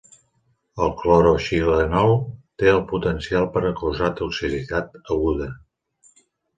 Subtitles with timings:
[0.85, 2.15] El cloroxilenol
[2.63, 5.57] té el potencial per a causar toxicitat aguda.